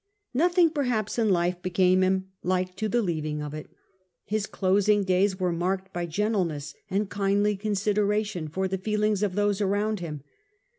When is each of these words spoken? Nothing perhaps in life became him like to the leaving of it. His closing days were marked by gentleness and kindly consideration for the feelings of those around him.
Nothing 0.33 0.71
perhaps 0.71 1.19
in 1.19 1.29
life 1.29 1.61
became 1.61 2.01
him 2.01 2.31
like 2.41 2.75
to 2.77 2.89
the 2.89 3.03
leaving 3.03 3.39
of 3.39 3.53
it. 3.53 3.69
His 4.25 4.47
closing 4.47 5.03
days 5.03 5.39
were 5.39 5.51
marked 5.53 5.93
by 5.93 6.07
gentleness 6.07 6.73
and 6.89 7.07
kindly 7.07 7.55
consideration 7.55 8.47
for 8.47 8.67
the 8.67 8.79
feelings 8.79 9.21
of 9.21 9.35
those 9.35 9.61
around 9.61 9.99
him. 9.99 10.23